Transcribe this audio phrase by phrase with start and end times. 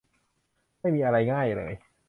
[0.79, 1.73] ไม่มีอะไรง่ายเลย